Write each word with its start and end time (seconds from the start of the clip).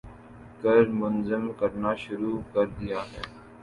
کر 0.61 0.87
منظم 0.91 1.43
کرنا 1.59 1.91
شروع 1.95 2.37
کر 2.53 2.65
دیا 2.79 2.99
ہے۔ 3.03 3.21